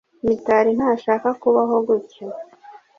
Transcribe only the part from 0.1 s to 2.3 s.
Mitari ntashaka kubaho gutya.